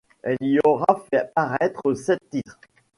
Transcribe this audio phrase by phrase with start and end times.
[0.23, 2.59] Elle y aura fait paraître sept titres.